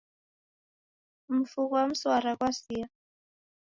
Mfu 1.33 1.61
ghwa 1.69 1.83
msara 1.89 2.31
ghwasia 2.39 2.87